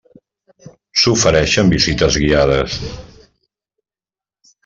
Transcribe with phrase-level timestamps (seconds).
[1.01, 2.79] S'ofereixen visites guiades.